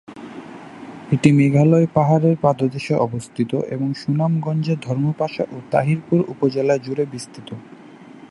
এটি 1.11 1.29
মেঘালয় 1.31 1.87
পাহাড়ের 1.93 2.35
পাদদেশে 2.41 2.95
অবস্থিত 2.97 3.51
এবং 3.65 3.87
সুনামগঞ্জের 3.93 4.79
ধর্মপাশা 4.79 5.43
ও 5.51 5.57
তাহিরপুর 5.71 6.19
উপজেলা 6.29 6.75
জুড়ে 6.77 7.03
বিস্তৃত। 7.05 7.49